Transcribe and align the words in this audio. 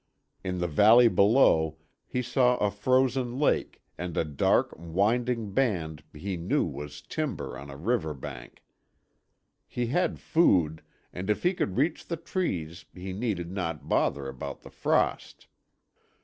In 0.43 0.57
the 0.57 0.67
valley 0.67 1.07
below, 1.09 1.77
he 2.07 2.23
saw 2.23 2.57
a 2.57 2.71
frozen 2.71 3.37
lake 3.37 3.83
and 3.99 4.17
a 4.17 4.25
dark, 4.25 4.73
winding 4.75 5.51
band 5.51 6.03
he 6.11 6.37
knew 6.37 6.65
was 6.65 7.03
timber 7.03 7.55
on 7.55 7.69
a 7.69 7.77
river 7.77 8.15
bank. 8.15 8.63
He 9.67 9.85
had 9.93 10.17
food, 10.19 10.81
and 11.13 11.29
if 11.29 11.43
he 11.43 11.53
could 11.53 11.77
reach 11.77 12.07
the 12.07 12.17
trees 12.17 12.85
he 12.95 13.13
need 13.13 13.51
not 13.51 13.87
bother 13.87 14.27
about 14.27 14.63
the 14.63 14.71
frost. 14.71 15.45